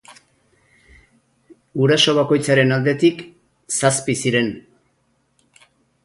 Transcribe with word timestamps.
Guraso 1.81 2.15
bakoitzaren 2.19 2.73
aldetik 2.77 3.21
zazpi 3.81 4.15
ziren. 4.23 4.49